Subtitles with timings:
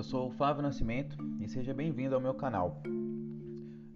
[0.00, 2.82] eu sou o Flávio Nascimento e seja bem-vindo ao meu canal.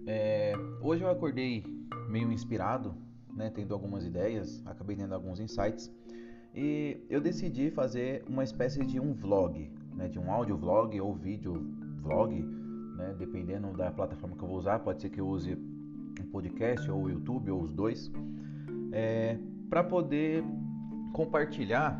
[0.06, 1.64] É, hoje eu acordei
[2.10, 2.94] meio inspirado,
[3.34, 5.90] né, tendo algumas ideias, acabei tendo alguns insights
[6.54, 11.14] e eu decidi fazer uma espécie de um vlog, né, de um áudio vlog ou
[11.14, 11.54] vídeo
[12.02, 12.34] vlog,
[12.98, 16.90] né, dependendo da plataforma que eu vou usar, pode ser que eu use um podcast
[16.90, 18.12] ou YouTube ou os dois,
[18.92, 19.38] é,
[19.70, 20.44] para poder
[21.14, 21.98] compartilhar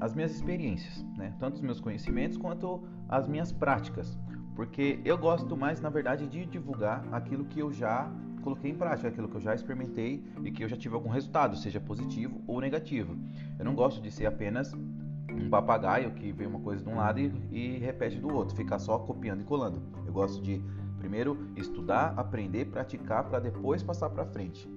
[0.00, 1.34] as minhas experiências, né?
[1.38, 4.18] tanto os meus conhecimentos quanto as minhas práticas,
[4.56, 8.10] porque eu gosto mais, na verdade, de divulgar aquilo que eu já
[8.42, 11.56] coloquei em prática, aquilo que eu já experimentei e que eu já tive algum resultado,
[11.56, 13.16] seja positivo ou negativo.
[13.58, 17.20] Eu não gosto de ser apenas um papagaio que vê uma coisa de um lado
[17.20, 19.82] e, e repete do outro, ficar só copiando e colando.
[20.06, 20.62] Eu gosto de
[20.98, 24.68] primeiro estudar, aprender, praticar para depois passar para frente.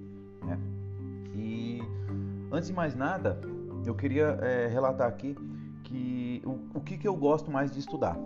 [0.43, 0.59] Né?
[1.35, 1.81] E
[2.51, 3.39] antes de mais nada,
[3.85, 5.35] eu queria é, relatar aqui
[5.83, 8.17] que o, o que, que eu gosto mais de estudar.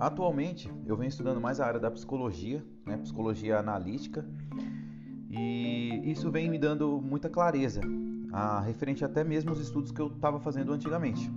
[0.00, 4.24] Atualmente eu venho estudando mais a área da psicologia, né, psicologia analítica,
[5.30, 7.80] e isso vem me dando muita clareza,
[8.32, 11.30] a, referente até mesmo aos estudos que eu estava fazendo antigamente.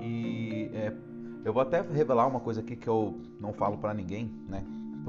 [0.00, 0.92] E é,
[1.44, 4.64] eu vou até revelar uma coisa aqui que eu não falo para ninguém, né?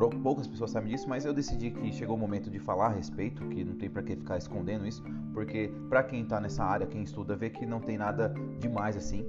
[0.07, 3.43] Poucas pessoas sabem disso, mas eu decidi que chegou o momento de falar a respeito,
[3.49, 7.01] que não tem para que ficar escondendo isso, porque para quem está nessa área, quem
[7.01, 9.25] estuda, vê que não tem nada demais assim,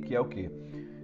[0.00, 0.50] que é o que?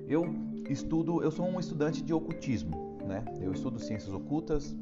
[0.08, 0.24] Eu
[0.70, 3.24] estudo, eu sou um estudante de ocultismo, né?
[3.40, 4.76] Eu estudo ciências ocultas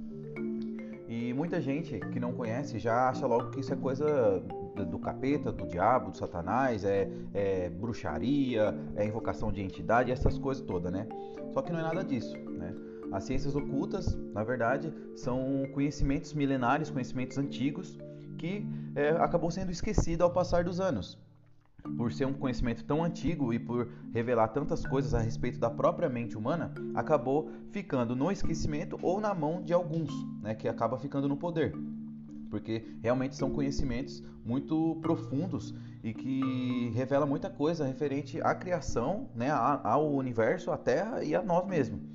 [1.09, 4.43] e muita gente que não conhece já acha logo que isso é coisa
[4.91, 10.63] do capeta, do diabo, do satanás, é, é bruxaria, é invocação de entidade, essas coisas
[10.65, 11.07] todas, né?
[11.53, 12.75] Só que não é nada disso, né?
[13.13, 17.99] As ciências ocultas, na verdade, são conhecimentos milenares, conhecimentos antigos,
[18.39, 21.19] que é, acabou sendo esquecido ao passar dos anos.
[21.97, 26.09] Por ser um conhecimento tão antigo e por revelar tantas coisas a respeito da própria
[26.09, 30.11] mente humana, acabou ficando no esquecimento ou na mão de alguns,
[30.43, 31.75] né, que acaba ficando no poder.
[32.49, 39.51] Porque realmente são conhecimentos muito profundos e que revela muita coisa referente à criação, né,
[39.51, 42.14] ao universo, à Terra e a nós mesmos.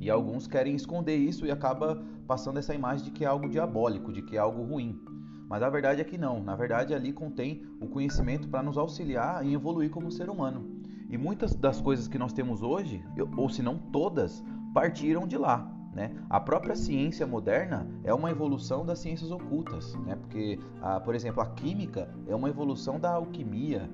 [0.00, 4.12] E alguns querem esconder isso e acaba passando essa imagem de que é algo diabólico,
[4.12, 5.00] de que é algo ruim.
[5.48, 6.42] Mas a verdade é que não.
[6.42, 10.82] Na verdade, ali contém o conhecimento para nos auxiliar em evoluir como ser humano.
[11.08, 13.04] E muitas das coisas que nós temos hoje,
[13.36, 14.42] ou se não todas,
[14.74, 15.72] partiram de lá.
[15.94, 16.14] Né?
[16.28, 20.16] A própria ciência moderna é uma evolução das ciências ocultas, né?
[20.16, 23.88] porque, a, por exemplo, a química é uma evolução da alquimia,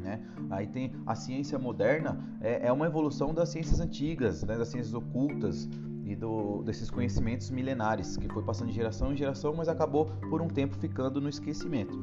[0.00, 0.20] né?
[0.50, 4.56] Aí tem a ciência moderna, é, é uma evolução das ciências antigas, né?
[4.56, 5.68] das ciências ocultas
[6.04, 10.40] e do, desses conhecimentos milenares, que foi passando de geração em geração, mas acabou por
[10.40, 11.98] um tempo ficando no esquecimento.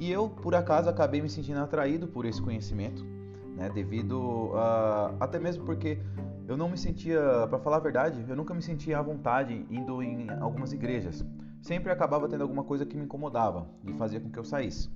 [0.00, 3.04] E eu, por acaso, acabei me sentindo atraído por esse conhecimento,
[3.56, 3.70] né?
[3.70, 5.14] devido a.
[5.20, 6.00] até mesmo porque
[6.48, 10.02] eu não me sentia, para falar a verdade, eu nunca me sentia à vontade indo
[10.02, 11.24] em algumas igrejas.
[11.60, 14.90] Sempre acabava tendo alguma coisa que me incomodava e fazia com que eu saísse.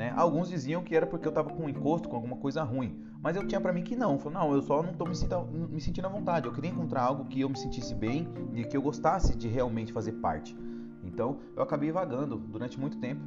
[0.00, 0.14] Né?
[0.16, 3.04] Alguns diziam que era porque eu estava com um encosto, com alguma coisa ruim.
[3.22, 4.12] Mas eu tinha para mim que não.
[4.12, 6.46] Eu falei, não, eu só não estou me, me sentindo à vontade.
[6.46, 9.92] Eu queria encontrar algo que eu me sentisse bem e que eu gostasse de realmente
[9.92, 10.56] fazer parte.
[11.04, 13.20] Então eu acabei vagando durante muito tempo.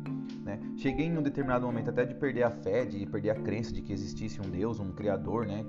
[0.44, 0.60] Né?
[0.76, 3.84] Cheguei em um determinado momento até de perder a fé, de perder a crença de
[3.84, 5.64] que existisse um Deus, um Criador, né?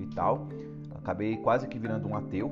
[0.00, 0.48] E tal.
[0.94, 2.50] Acabei quase que virando um ateu.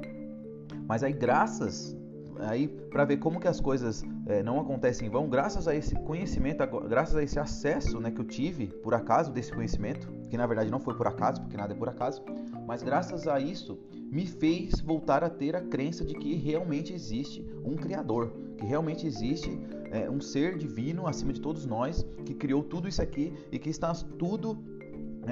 [0.87, 1.97] Mas aí, graças
[2.41, 5.95] aí para ver como que as coisas é, não acontecem em vão, graças a esse
[5.95, 10.47] conhecimento, graças a esse acesso né, que eu tive por acaso desse conhecimento, que na
[10.47, 12.23] verdade não foi por acaso, porque nada é por acaso,
[12.67, 13.79] mas graças a isso
[14.11, 19.07] me fez voltar a ter a crença de que realmente existe um Criador, que realmente
[19.07, 19.59] existe
[19.91, 23.71] é, um ser divino acima de todos nós, que criou tudo isso aqui e que
[23.71, 24.63] está tudo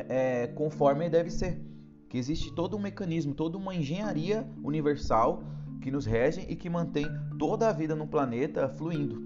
[0.09, 1.61] é, conforme deve ser.
[2.09, 5.43] Que existe todo um mecanismo, toda uma engenharia universal
[5.83, 7.07] que nos regem e que mantém
[7.39, 9.21] toda a vida no planeta fluindo.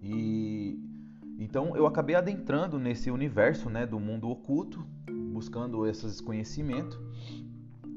[0.00, 0.78] E
[1.38, 4.84] então eu acabei adentrando nesse universo, né, do mundo oculto,
[5.32, 6.96] buscando esses conhecimentos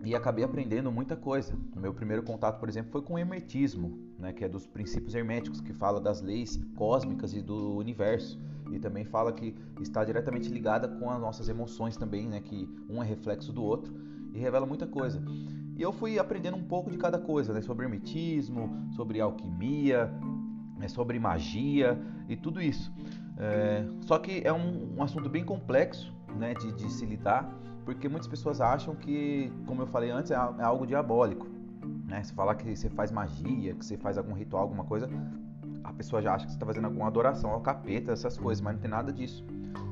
[0.04, 1.54] e acabei aprendendo muita coisa.
[1.76, 5.14] O meu primeiro contato, por exemplo, foi com o hermetismo, né, que é dos princípios
[5.14, 8.40] herméticos, que fala das leis cósmicas e do universo.
[8.72, 13.02] E também fala que está diretamente ligada com as nossas emoções também, né, que um
[13.02, 13.94] é reflexo do outro
[14.34, 15.22] e revela muita coisa.
[15.78, 17.62] E eu fui aprendendo um pouco de cada coisa, né?
[17.62, 20.12] Sobre hermetismo, sobre alquimia,
[20.78, 20.88] né?
[20.88, 22.00] sobre magia
[22.30, 22.94] e tudo isso.
[23.38, 26.54] É, só que é um, um, assunto bem complexo né?
[26.54, 30.64] de, de, se lidar, porque muitas pessoas acham que, como eu falei antes, é, é
[30.64, 31.48] algo diabólico.
[32.06, 32.24] Né?
[32.24, 35.10] Se falar que você faz magia, que você faz algum ritual, alguma coisa,
[35.84, 38.76] a pessoa já acha que você está fazendo alguma adoração ao capeta, essas coisas, mas
[38.76, 39.46] não tem nada disso.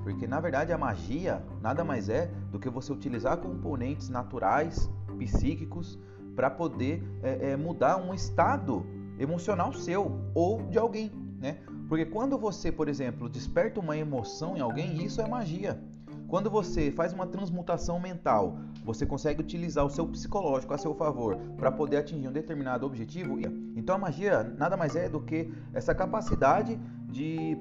[0.03, 4.89] Porque na verdade a magia nada mais é do que você utilizar componentes naturais,
[5.25, 5.99] psíquicos,
[6.35, 8.85] para poder é, é, mudar um estado
[9.19, 11.59] emocional seu ou de alguém, né?
[11.87, 15.79] Porque quando você, por exemplo, desperta uma emoção em alguém, isso é magia.
[16.27, 21.37] Quando você faz uma transmutação mental, você consegue utilizar o seu psicológico a seu favor
[21.57, 23.37] para poder atingir um determinado objetivo.
[23.75, 27.55] Então a magia nada mais é do que essa capacidade de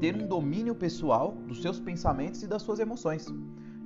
[0.00, 3.26] ter um domínio pessoal dos seus pensamentos e das suas emoções.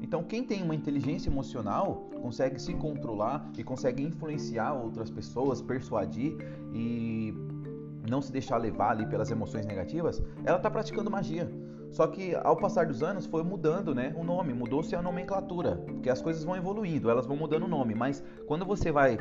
[0.03, 6.37] Então, quem tem uma inteligência emocional consegue se controlar e consegue influenciar outras pessoas, persuadir
[6.73, 7.35] e
[8.09, 11.51] não se deixar levar ali pelas emoções negativas, ela está praticando magia.
[11.91, 14.15] Só que ao passar dos anos foi mudando, né?
[14.17, 17.95] O nome, mudou-se a nomenclatura, porque as coisas vão evoluindo, elas vão mudando o nome.
[17.95, 19.19] Mas quando você vai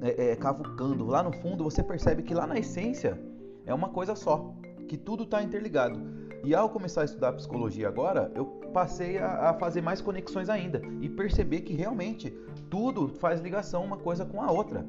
[0.00, 3.20] é, é, cavucando lá no fundo, você percebe que lá na essência
[3.66, 4.54] é uma coisa só,
[4.88, 6.00] que tudo está interligado.
[6.44, 10.82] E ao começar a estudar psicologia agora, eu passei a, a fazer mais conexões ainda
[11.00, 12.30] e perceber que realmente
[12.70, 14.86] tudo faz ligação uma coisa com a outra.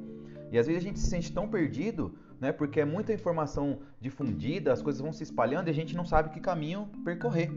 [0.51, 2.51] E às vezes a gente se sente tão perdido né?
[2.51, 6.29] Porque é muita informação difundida, as coisas vão se espalhando e a gente não sabe
[6.29, 7.51] que caminho percorrer.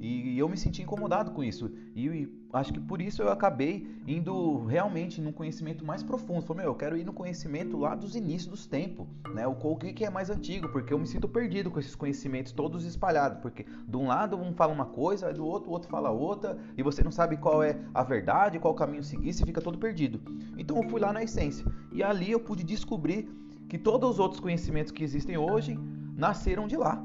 [0.00, 1.70] E eu me senti incomodado com isso.
[1.94, 6.42] E acho que por isso eu acabei indo realmente num conhecimento mais profundo.
[6.42, 9.46] Falei, meu, eu quero ir no conhecimento lá dos inícios dos tempos, né?
[9.46, 12.84] O, o que é mais antigo, porque eu me sinto perdido com esses conhecimentos todos
[12.84, 13.38] espalhados.
[13.40, 16.82] Porque de um lado um fala uma coisa, do outro o outro fala outra, e
[16.82, 20.20] você não sabe qual é a verdade, qual caminho seguir, você fica todo perdido.
[20.58, 21.64] Então eu fui lá na essência.
[21.92, 23.28] E ali eu pude descobrir
[23.68, 25.78] que todos os outros conhecimentos que existem hoje
[26.16, 27.04] nasceram de lá.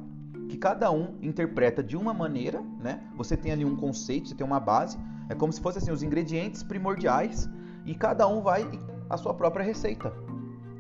[0.50, 3.01] Que cada um interpreta de uma maneira, né?
[3.16, 4.98] Você tem ali um conceito, você tem uma base,
[5.30, 7.48] é como se fossem assim, os ingredientes primordiais
[7.86, 8.68] e cada um vai
[9.10, 10.12] a sua própria receita,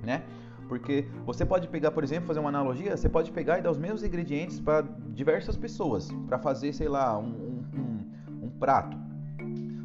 [0.03, 0.23] né?
[0.67, 3.77] Porque você pode pegar, por exemplo, fazer uma analogia, você pode pegar e dar os
[3.77, 8.97] mesmos ingredientes para diversas pessoas, para fazer, sei lá, um, um, um prato.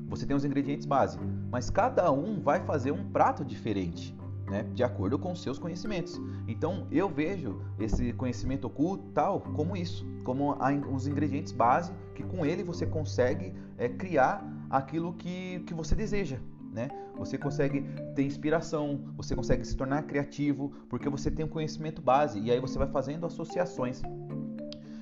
[0.08, 1.19] Você tem os ingredientes base,
[1.50, 4.14] mas cada um vai fazer um prato diferente
[4.46, 6.20] né, de acordo com seus conhecimentos.
[6.46, 10.56] Então eu vejo esse conhecimento oculto tal como isso, como
[10.93, 16.38] os ingredientes base que com ele você consegue é, criar aquilo que, que você deseja.
[16.73, 16.88] Né?
[17.17, 17.82] Você consegue
[18.17, 22.58] ter inspiração, você consegue se tornar criativo, porque você tem um conhecimento base e aí
[22.58, 24.02] você vai fazendo associações.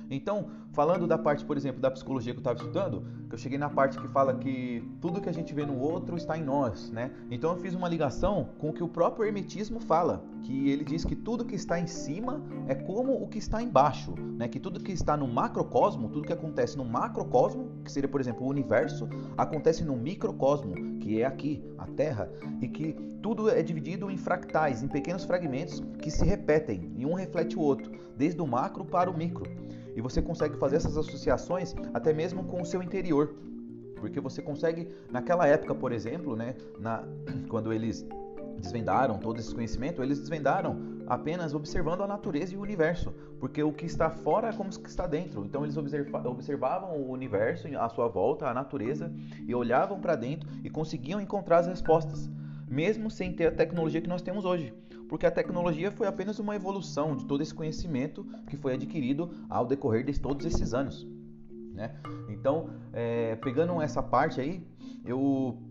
[0.09, 3.69] Então, falando da parte, por exemplo, da psicologia que eu estava estudando, eu cheguei na
[3.69, 7.11] parte que fala que tudo que a gente vê no outro está em nós, né?
[7.29, 11.05] Então eu fiz uma ligação com o que o próprio hermetismo fala, que ele diz
[11.05, 14.47] que tudo que está em cima é como o que está embaixo, né?
[14.47, 18.45] Que tudo que está no macrocosmo, tudo que acontece no macrocosmo, que seria, por exemplo,
[18.45, 24.09] o universo, acontece no microcosmo, que é aqui, a Terra, e que tudo é dividido
[24.09, 28.47] em fractais, em pequenos fragmentos que se repetem, e um reflete o outro, desde o
[28.47, 29.49] macro para o micro.
[29.95, 33.35] E você consegue fazer essas associações até mesmo com o seu interior.
[33.95, 37.03] Porque você consegue, naquela época, por exemplo, né, na,
[37.47, 38.05] quando eles
[38.57, 43.73] desvendaram todo esse conhecimento, eles desvendaram apenas observando a natureza e o universo, porque o
[43.73, 45.43] que está fora é como o que está dentro.
[45.45, 49.11] Então eles observavam o universo à sua volta, a natureza,
[49.45, 52.29] e olhavam para dentro e conseguiam encontrar as respostas,
[52.67, 54.73] mesmo sem ter a tecnologia que nós temos hoje
[55.13, 59.63] porque a tecnologia foi apenas uma evolução de todo esse conhecimento que foi adquirido ao
[59.63, 61.07] decorrer de todos esses anos.
[61.71, 61.93] Né?
[62.29, 64.65] Então, é, pegando essa parte aí,
[65.05, 65.61] eu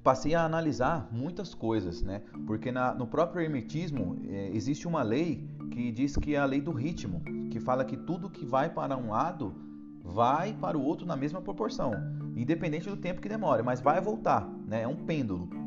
[0.00, 2.22] passei a analisar muitas coisas, né?
[2.46, 6.60] Porque na, no próprio hermetismo é, existe uma lei que diz que é a lei
[6.60, 9.56] do ritmo, que fala que tudo que vai para um lado
[10.04, 11.90] vai para o outro na mesma proporção,
[12.36, 14.82] independente do tempo que demore, mas vai voltar, né?
[14.82, 15.57] É um pêndulo.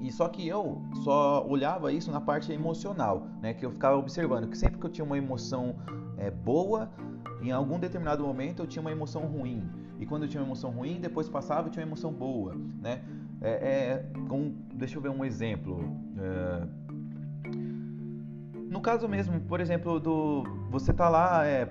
[0.00, 3.54] E só que eu só olhava isso na parte emocional, né?
[3.54, 5.76] Que eu ficava observando que sempre que eu tinha uma emoção
[6.18, 6.90] é, boa,
[7.42, 9.68] em algum determinado momento eu tinha uma emoção ruim.
[9.98, 13.02] E quando eu tinha uma emoção ruim, depois passava e tinha uma emoção boa, né?
[13.40, 14.06] É, é,
[14.74, 15.78] deixa eu ver um exemplo.
[16.18, 16.66] É,
[18.68, 21.68] no caso mesmo, por exemplo, do você tá lá é,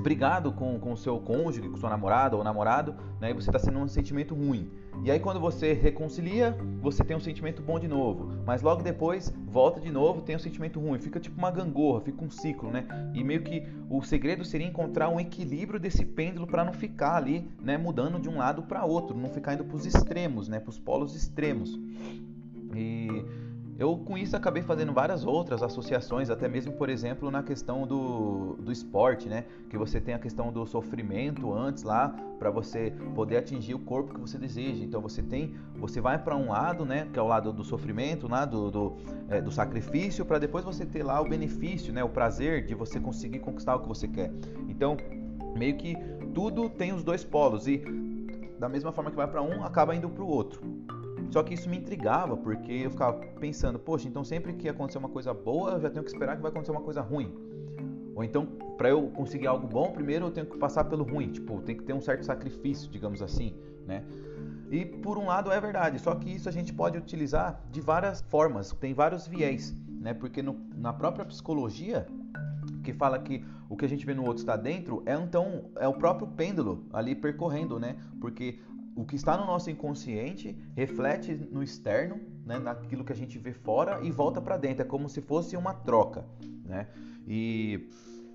[0.00, 3.30] brigado com o seu cônjuge, com sua namorada ou namorado, né?
[3.30, 4.70] E você está sendo um sentimento ruim.
[5.04, 9.32] E aí quando você reconcilia, você tem um sentimento bom de novo, mas logo depois
[9.46, 12.86] volta de novo, tem um sentimento ruim, fica tipo uma gangorra, fica um ciclo, né?
[13.12, 17.50] E meio que o segredo seria encontrar um equilíbrio desse pêndulo para não ficar ali,
[17.60, 20.70] né, mudando de um lado para outro, não ficar indo para os extremos, né, para
[20.70, 21.78] os polos extremos.
[22.74, 23.08] E
[23.82, 28.54] eu com isso acabei fazendo várias outras associações, até mesmo, por exemplo, na questão do,
[28.60, 29.44] do esporte, né?
[29.68, 34.14] Que você tem a questão do sofrimento antes lá para você poder atingir o corpo
[34.14, 34.84] que você deseja.
[34.84, 37.08] Então você tem, você vai para um lado, né?
[37.12, 38.46] Que é o lado do sofrimento, né?
[38.46, 38.96] do, do,
[39.28, 42.04] é, do sacrifício, para depois você ter lá o benefício, né?
[42.04, 44.30] O prazer de você conseguir conquistar o que você quer.
[44.68, 44.96] Então
[45.56, 45.96] meio que
[46.32, 47.82] tudo tem os dois polos e
[48.60, 50.62] da mesma forma que vai para um, acaba indo para o outro.
[51.32, 55.08] Só que isso me intrigava, porque eu ficava pensando, poxa, então sempre que acontecer uma
[55.08, 57.34] coisa boa, eu já tenho que esperar que vai acontecer uma coisa ruim.
[58.14, 58.44] Ou então,
[58.76, 61.84] para eu conseguir algo bom, primeiro eu tenho que passar pelo ruim, tipo, tem que
[61.84, 64.04] ter um certo sacrifício, digamos assim, né?
[64.70, 68.20] E por um lado é verdade, só que isso a gente pode utilizar de várias
[68.20, 70.12] formas, tem vários viés, né?
[70.12, 72.06] Porque no, na própria psicologia,
[72.82, 75.88] que fala que o que a gente vê no outro está dentro, é então é
[75.88, 77.96] o próprio pêndulo ali percorrendo, né?
[78.20, 78.58] Porque
[78.94, 83.52] o que está no nosso inconsciente reflete no externo, né, naquilo que a gente vê
[83.52, 84.82] fora e volta para dentro.
[84.82, 86.24] É como se fosse uma troca,
[86.64, 86.88] né?
[87.26, 87.88] E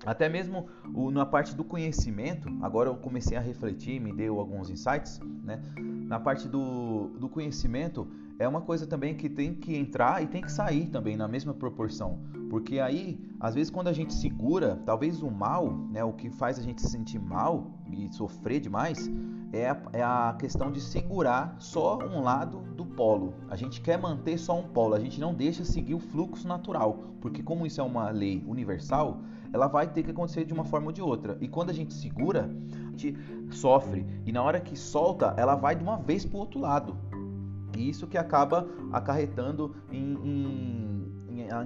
[0.04, 4.70] até mesmo o, na parte do conhecimento, agora eu comecei a refletir, me deu alguns
[4.70, 5.60] insights, né?
[5.76, 10.40] Na parte do, do conhecimento, é uma coisa também que tem que entrar e tem
[10.40, 12.20] que sair também na mesma proporção.
[12.48, 16.58] Porque aí, às vezes, quando a gente segura, talvez o mal, né, o que faz
[16.58, 19.10] a gente se sentir mal e sofrer demais,
[19.52, 23.34] é a, é a questão de segurar só um lado do polo.
[23.48, 27.04] A gente quer manter só um polo, a gente não deixa seguir o fluxo natural.
[27.20, 29.20] Porque, como isso é uma lei universal,
[29.52, 31.36] ela vai ter que acontecer de uma forma ou de outra.
[31.40, 33.16] E quando a gente segura, a gente
[33.50, 34.06] sofre.
[34.24, 36.96] E na hora que solta, ela vai de uma vez para o outro lado.
[37.76, 40.67] E isso que acaba acarretando em, em,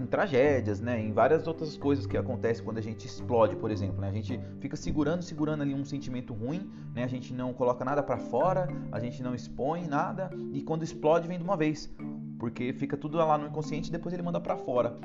[0.01, 1.01] em, tragédias, né?
[1.01, 4.01] em várias outras coisas que acontecem quando a gente explode, por exemplo.
[4.01, 4.09] Né?
[4.09, 7.05] A gente fica segurando, segurando ali um sentimento ruim, né?
[7.05, 11.29] a gente não coloca nada para fora, a gente não expõe nada, e quando explode
[11.29, 11.93] vem de uma vez,
[12.39, 14.99] porque fica tudo lá no inconsciente e depois ele manda para fora.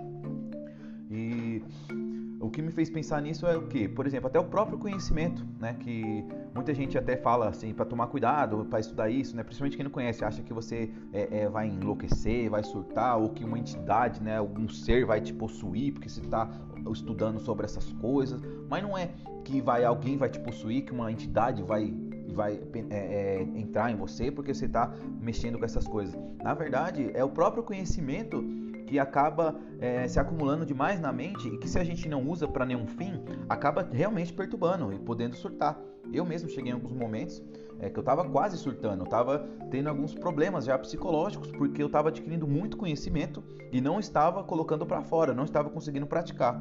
[2.47, 3.89] O que me fez pensar nisso é o que?
[3.89, 5.75] Por exemplo, até o próprio conhecimento, né?
[5.81, 6.23] Que
[6.55, 9.43] muita gente até fala assim para tomar cuidado para estudar isso, né?
[9.43, 13.43] Principalmente quem não conhece, acha que você é, é, vai enlouquecer, vai surtar ou que
[13.43, 14.37] uma entidade, né?
[14.37, 16.49] Algum ser vai te possuir porque você está
[16.89, 18.41] estudando sobre essas coisas.
[18.69, 19.09] Mas não é
[19.43, 21.93] que vai alguém vai te possuir, que uma entidade vai
[22.33, 26.17] vai é, é, entrar em você porque você está mexendo com essas coisas.
[26.41, 28.41] Na verdade, é o próprio conhecimento
[28.87, 32.47] que acaba é, se acumulando demais na mente e que se a gente não usa
[32.47, 35.77] para nenhum fim, acaba realmente perturbando e podendo surtar.
[36.11, 37.43] Eu mesmo cheguei em alguns momentos
[37.79, 41.87] é, que eu estava quase surtando, eu estava tendo alguns problemas já psicológicos porque eu
[41.87, 46.59] estava adquirindo muito conhecimento e não estava colocando para fora, não estava conseguindo praticar.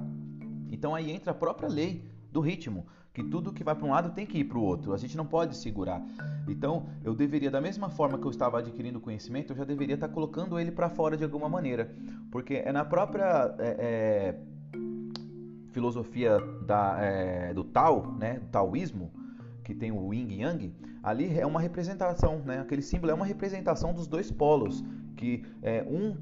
[0.68, 4.10] Então aí entra a própria lei do ritmo que tudo que vai para um lado
[4.10, 4.92] tem que ir para o outro.
[4.92, 6.04] A gente não pode segurar.
[6.46, 10.08] Então, eu deveria, da mesma forma que eu estava adquirindo conhecimento, eu já deveria estar
[10.08, 11.90] colocando ele para fora de alguma maneira.
[12.30, 14.78] Porque é na própria é, é,
[15.70, 19.10] filosofia da, é, do Tao, né, taoísmo,
[19.64, 22.60] que tem o Yin Yang, ali é uma representação, né?
[22.60, 24.84] Aquele símbolo é uma representação dos dois polos,
[25.16, 26.14] que é, um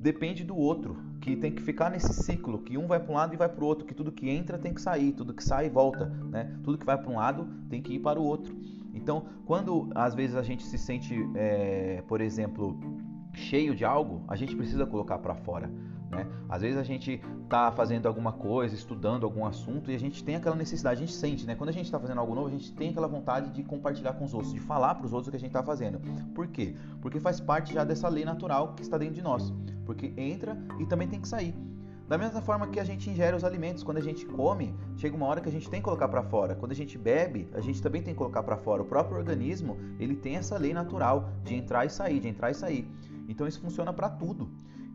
[0.00, 0.96] depende do outro
[1.28, 3.62] que tem que ficar nesse ciclo, que um vai para um lado e vai para
[3.62, 6.58] o outro, que tudo que entra tem que sair, tudo que sai volta, né?
[6.64, 8.56] Tudo que vai para um lado tem que ir para o outro.
[8.94, 12.78] Então, quando às vezes a gente se sente, é, por exemplo,
[13.34, 15.70] cheio de algo, a gente precisa colocar para fora.
[16.10, 16.26] Né?
[16.48, 20.36] Às vezes a gente está fazendo alguma coisa, estudando algum assunto e a gente tem
[20.36, 21.54] aquela necessidade, a gente sente, né?
[21.54, 24.24] Quando a gente está fazendo algo novo, a gente tem aquela vontade de compartilhar com
[24.24, 26.00] os outros, de falar para os outros o que a gente está fazendo.
[26.34, 26.74] Por quê?
[27.00, 29.52] Porque faz parte já dessa lei natural que está dentro de nós.
[29.84, 31.54] Porque entra e também tem que sair.
[32.08, 35.26] Da mesma forma que a gente ingere os alimentos, quando a gente come, chega uma
[35.26, 36.54] hora que a gente tem que colocar para fora.
[36.54, 38.80] Quando a gente bebe, a gente também tem que colocar para fora.
[38.80, 42.54] O próprio organismo, ele tem essa lei natural de entrar e sair, de entrar e
[42.54, 42.90] sair.
[43.28, 44.48] Então isso funciona para tudo.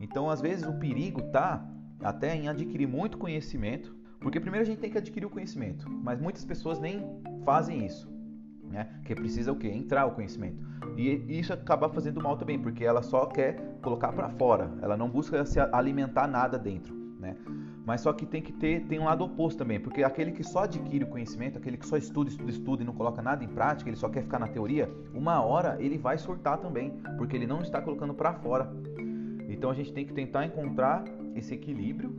[0.04, 1.66] Então, às vezes, o perigo tá
[2.02, 6.20] até em adquirir muito conhecimento, porque primeiro a gente tem que adquirir o conhecimento, mas
[6.20, 7.02] muitas pessoas nem
[7.42, 8.06] fazem isso,
[8.70, 9.00] né?
[9.06, 9.68] Que precisa o quê?
[9.68, 10.62] Entrar o conhecimento.
[10.94, 15.08] E isso acaba fazendo mal também, porque ela só quer colocar para fora, ela não
[15.08, 17.34] busca se alimentar nada dentro, né?
[17.86, 20.64] Mas só que tem que ter tem um lado oposto também, porque aquele que só
[20.64, 23.88] adquire o conhecimento, aquele que só estuda, estuda, estuda e não coloca nada em prática,
[23.88, 27.62] ele só quer ficar na teoria, uma hora ele vai surtar também, porque ele não
[27.62, 28.70] está colocando para fora.
[29.54, 32.10] Então a gente tem que tentar encontrar esse equilíbrio,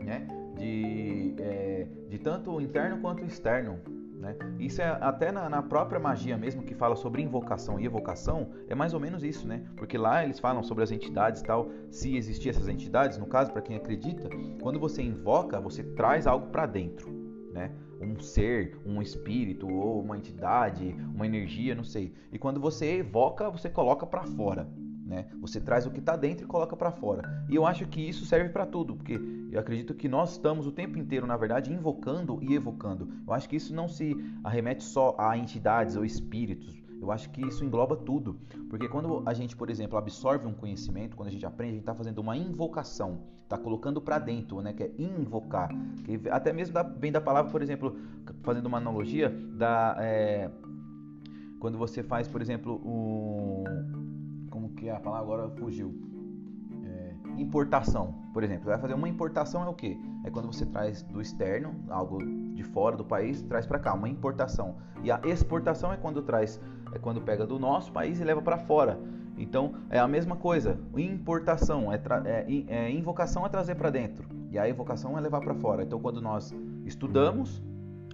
[0.00, 0.26] né?
[0.56, 3.78] De, é, de tanto o interno quanto externo.
[4.20, 4.36] Né?
[4.58, 8.74] Isso é até na, na, própria magia mesmo que fala sobre invocação e evocação é
[8.74, 9.64] mais ou menos isso, né?
[9.76, 13.62] Porque lá eles falam sobre as entidades tal, se existir essas entidades, no caso para
[13.62, 14.28] quem acredita,
[14.60, 17.10] quando você invoca você traz algo para dentro,
[17.50, 17.72] né?
[17.98, 22.12] Um ser, um espírito ou uma entidade, uma energia, não sei.
[22.30, 24.68] E quando você evoca você coloca para fora.
[25.10, 25.26] Né?
[25.40, 27.44] Você traz o que está dentro e coloca para fora.
[27.48, 30.70] E eu acho que isso serve para tudo, porque eu acredito que nós estamos o
[30.70, 33.12] tempo inteiro, na verdade, invocando e evocando.
[33.26, 36.80] Eu acho que isso não se arremete só a entidades ou espíritos.
[37.02, 38.38] Eu acho que isso engloba tudo.
[38.68, 41.82] Porque quando a gente, por exemplo, absorve um conhecimento, quando a gente aprende, a gente
[41.82, 44.72] está fazendo uma invocação, está colocando para dentro, né?
[44.72, 45.70] Que é invocar.
[46.04, 47.96] Que até mesmo vem da palavra, por exemplo,
[48.44, 50.48] fazendo uma analogia, da, é,
[51.58, 53.64] quando você faz, por exemplo, o
[54.80, 55.94] que a palavra agora fugiu.
[56.84, 58.64] É, importação, por exemplo.
[58.64, 60.00] Você vai fazer uma importação é o que?
[60.24, 62.18] É quando você traz do externo, algo
[62.54, 64.76] de fora do país, traz para cá, uma importação.
[65.04, 66.58] E a exportação é quando traz,
[66.92, 68.98] é quando pega do nosso país e leva para fora.
[69.36, 70.80] Então é a mesma coisa.
[70.96, 75.54] Importação é, é, é invocação é trazer para dentro e a evocação é levar para
[75.54, 75.82] fora.
[75.82, 76.54] Então quando nós
[76.86, 77.62] estudamos,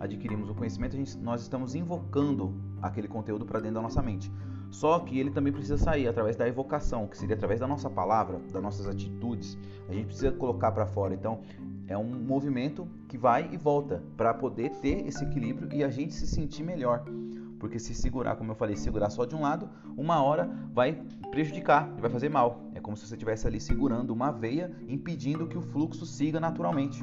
[0.01, 4.31] adquirimos o conhecimento, gente, nós estamos invocando aquele conteúdo para dentro da nossa mente.
[4.77, 8.39] Só que ele também precisa sair através da evocação, que seria através da nossa palavra,
[8.53, 9.57] das nossas atitudes.
[9.89, 11.15] A gente precisa colocar para fora.
[11.15, 11.41] Então,
[11.89, 16.13] é um movimento que vai e volta para poder ter esse equilíbrio e a gente
[16.13, 17.07] se sentir melhor.
[17.59, 19.67] Porque se segurar, como eu falei, segurar só de um lado,
[19.97, 22.61] uma hora vai prejudicar, vai fazer mal.
[22.75, 27.03] É como se você estivesse ali segurando uma veia, impedindo que o fluxo siga naturalmente.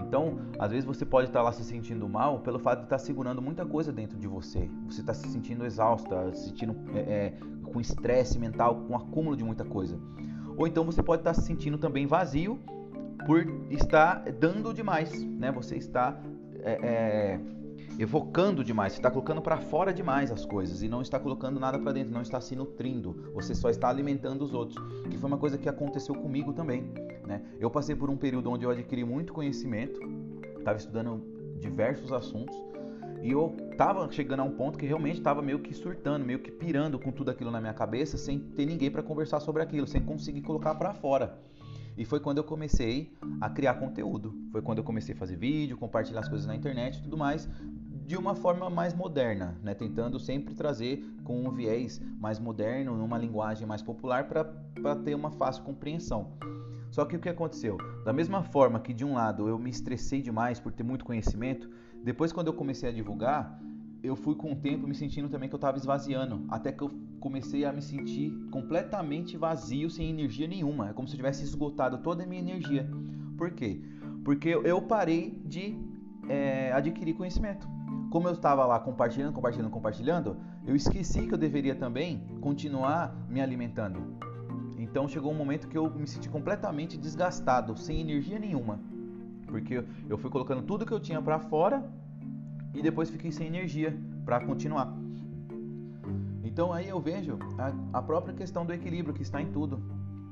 [0.00, 3.42] Então, às vezes você pode estar lá se sentindo mal pelo fato de estar segurando
[3.42, 4.70] muita coisa dentro de você.
[4.86, 9.44] Você está se sentindo exausta, se sentindo é, é, com estresse mental, com acúmulo de
[9.44, 9.98] muita coisa.
[10.56, 12.58] Ou então você pode estar se sentindo também vazio
[13.26, 15.52] por estar dando demais, né?
[15.52, 16.20] Você está
[16.62, 17.40] é, é
[17.98, 21.78] evocando demais, você está colocando para fora demais as coisas e não está colocando nada
[21.78, 24.78] para dentro, não está se nutrindo, você só está alimentando os outros.
[25.10, 26.92] Que foi uma coisa que aconteceu comigo também.
[27.28, 27.42] Né?
[27.60, 30.00] Eu passei por um período onde eu adquiri muito conhecimento,
[30.58, 31.22] estava estudando
[31.60, 32.56] diversos assuntos
[33.22, 36.50] e eu estava chegando a um ponto que realmente estava meio que surtando, meio que
[36.50, 40.00] pirando com tudo aquilo na minha cabeça, sem ter ninguém para conversar sobre aquilo, sem
[40.00, 41.38] conseguir colocar para fora.
[41.98, 44.32] E foi quando eu comecei a criar conteúdo.
[44.50, 47.46] Foi quando eu comecei a fazer vídeo, compartilhar as coisas na internet e tudo mais,
[48.06, 49.74] de uma forma mais moderna, né?
[49.74, 55.30] tentando sempre trazer com um viés mais moderno, numa linguagem mais popular para ter uma
[55.30, 56.32] fácil compreensão.
[56.98, 57.78] Só que o que aconteceu?
[58.04, 61.70] Da mesma forma que de um lado eu me estressei demais por ter muito conhecimento,
[62.02, 63.56] depois quando eu comecei a divulgar,
[64.02, 66.90] eu fui com o tempo me sentindo também que eu estava esvaziando, até que eu
[67.20, 70.88] comecei a me sentir completamente vazio, sem energia nenhuma.
[70.88, 72.90] É como se eu tivesse esgotado toda a minha energia.
[73.36, 73.80] Por quê?
[74.24, 75.78] Porque eu parei de
[76.28, 77.68] é, adquirir conhecimento
[78.10, 83.40] como eu estava lá compartilhando, compartilhando, compartilhando, eu esqueci que eu deveria também continuar me
[83.40, 84.18] alimentando.
[84.90, 88.80] Então chegou um momento que eu me senti completamente desgastado, sem energia nenhuma,
[89.46, 91.84] porque eu fui colocando tudo que eu tinha para fora
[92.74, 94.94] e depois fiquei sem energia para continuar.
[96.42, 99.80] Então aí eu vejo a, a própria questão do equilíbrio que está em tudo.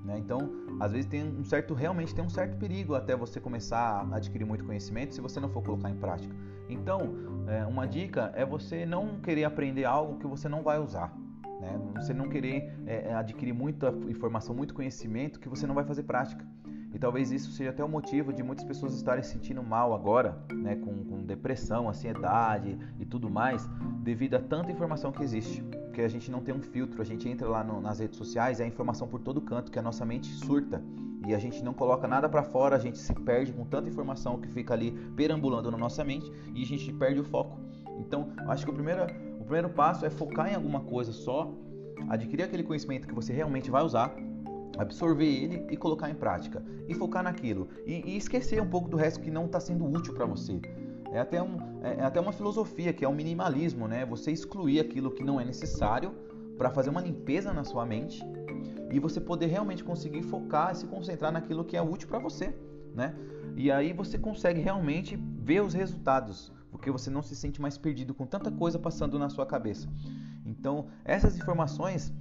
[0.04, 0.18] Né?
[0.18, 4.16] Então, às vezes tem um certo, realmente tem um certo perigo até você começar a
[4.16, 6.34] adquirir muito conhecimento se você não for colocar em prática.
[6.68, 7.14] Então,
[7.48, 11.12] é, uma dica é você não querer aprender algo que você não vai usar.
[11.60, 11.80] Né?
[11.96, 16.02] Você não querer é, é adquirir muita informação, muito conhecimento que você não vai fazer
[16.02, 16.44] prática.
[16.94, 20.38] E talvez isso seja até o motivo de muitas pessoas estarem se sentindo mal agora,
[20.52, 23.68] né, com, com depressão, ansiedade e tudo mais,
[24.02, 25.62] devido a tanta informação que existe
[25.96, 28.60] porque a gente não tem um filtro, a gente entra lá no, nas redes sociais,
[28.60, 30.84] é informação por todo canto, que a nossa mente surta
[31.26, 34.38] e a gente não coloca nada para fora, a gente se perde com tanta informação
[34.38, 37.58] que fica ali perambulando na nossa mente e a gente perde o foco.
[37.98, 41.52] Então, acho que o primeiro, o primeiro passo é focar em alguma coisa só,
[42.08, 44.14] adquirir aquele conhecimento que você realmente vai usar,
[44.76, 48.96] absorver ele e colocar em prática e focar naquilo e, e esquecer um pouco do
[48.96, 50.60] resto que não está sendo útil para você.
[51.12, 54.04] É até, um, é, é até uma filosofia que é o minimalismo, né?
[54.06, 56.12] Você excluir aquilo que não é necessário
[56.58, 58.22] para fazer uma limpeza na sua mente
[58.90, 62.54] e você poder realmente conseguir focar e se concentrar naquilo que é útil para você,
[62.94, 63.14] né?
[63.56, 68.14] E aí você consegue realmente ver os resultados, porque você não se sente mais perdido
[68.14, 69.88] com tanta coisa passando na sua cabeça.
[70.44, 72.12] Então, essas informações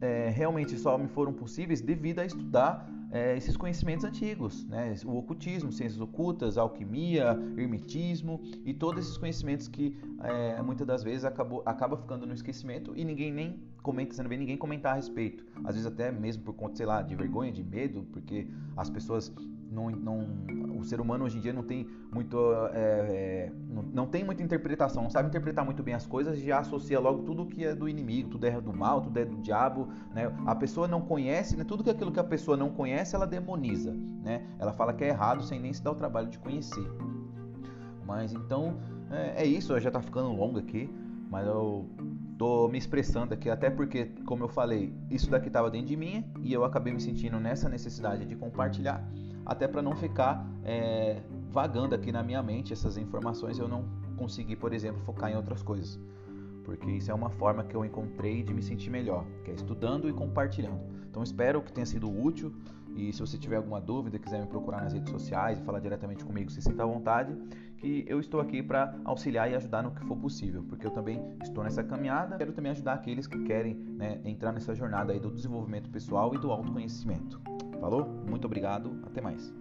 [0.00, 4.94] é, realmente só me foram possíveis devido a estudar é, esses conhecimentos antigos, né?
[5.04, 11.24] o ocultismo, ciências ocultas, alquimia, hermetismo e todos esses conhecimentos que é, muitas das vezes
[11.24, 14.96] acabou, acaba ficando no esquecimento e ninguém nem comenta, você não vê ninguém comentar a
[14.96, 15.44] respeito.
[15.64, 19.32] Às vezes até mesmo por conta, sei lá, de vergonha, de medo, porque as pessoas
[19.70, 22.36] não, não, o ser humano hoje em dia não tem muito
[22.72, 26.58] é, é, não, não, tem muita interpretação, não sabe interpretar muito bem as coisas, já
[26.58, 29.88] associa logo tudo que é do inimigo, tudo é do mal, tudo é do diabo,
[30.14, 30.32] né?
[30.46, 31.64] A pessoa não conhece, né?
[31.64, 34.46] Tudo que aquilo que a pessoa não conhece, ela demoniza, né?
[34.58, 36.86] Ela fala que é errado sem nem se dar o trabalho de conhecer.
[38.06, 38.78] Mas então
[39.10, 40.90] é, é isso, já está ficando longo aqui,
[41.30, 41.86] mas eu
[42.38, 46.24] Tô me expressando aqui até porque, como eu falei, isso daqui estava dentro de mim
[46.40, 49.04] e eu acabei me sentindo nessa necessidade de compartilhar,
[49.48, 54.56] até para não ficar é, vagando aqui na minha mente essas informações, eu não conseguir,
[54.56, 55.98] por exemplo, focar em outras coisas.
[56.64, 60.06] Porque isso é uma forma que eu encontrei de me sentir melhor, que é estudando
[60.06, 60.82] e compartilhando.
[61.08, 62.52] Então espero que tenha sido útil
[62.94, 66.24] e se você tiver alguma dúvida, quiser me procurar nas redes sociais e falar diretamente
[66.24, 67.34] comigo, se sinta à vontade,
[67.78, 71.22] que eu estou aqui para auxiliar e ajudar no que for possível, porque eu também
[71.42, 72.36] estou nessa caminhada.
[72.36, 76.38] Quero também ajudar aqueles que querem né, entrar nessa jornada aí do desenvolvimento pessoal e
[76.38, 77.40] do autoconhecimento.
[77.80, 78.06] Falou?
[78.28, 79.52] Muito obrigado, até mais.